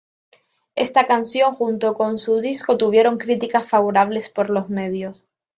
[0.73, 5.25] Esta canción junto con su disco tuvieron críticas favorables por medios.